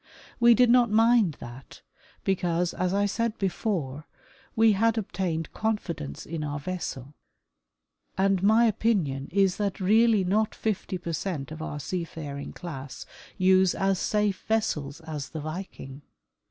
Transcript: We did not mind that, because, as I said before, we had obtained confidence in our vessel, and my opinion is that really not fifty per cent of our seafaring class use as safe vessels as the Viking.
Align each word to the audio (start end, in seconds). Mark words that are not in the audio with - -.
We 0.39 0.55
did 0.55 0.71
not 0.71 0.89
mind 0.89 1.37
that, 1.39 1.83
because, 2.23 2.73
as 2.73 2.91
I 2.91 3.05
said 3.05 3.37
before, 3.37 4.07
we 4.55 4.71
had 4.71 4.97
obtained 4.97 5.53
confidence 5.53 6.25
in 6.25 6.43
our 6.43 6.59
vessel, 6.59 7.13
and 8.17 8.41
my 8.41 8.65
opinion 8.65 9.29
is 9.31 9.57
that 9.57 9.79
really 9.79 10.23
not 10.23 10.55
fifty 10.55 10.97
per 10.97 11.13
cent 11.13 11.51
of 11.51 11.61
our 11.61 11.79
seafaring 11.79 12.51
class 12.51 13.05
use 13.37 13.75
as 13.75 13.99
safe 13.99 14.43
vessels 14.47 15.01
as 15.01 15.29
the 15.29 15.39
Viking. 15.39 16.01